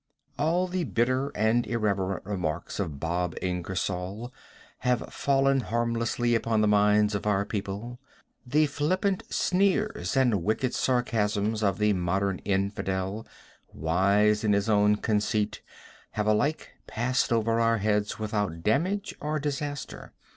[0.39, 4.33] All the bitter and irreverent remarks of Bob Ingersoll
[4.79, 7.99] have fallen harmlessly upon the minds of our people.
[8.43, 13.27] The flippant sneers and wicked sarcasms of the modern infidel,
[13.73, 15.61] wise in his own conceit,
[16.13, 20.13] have alike passed over our heads without damage or disaster.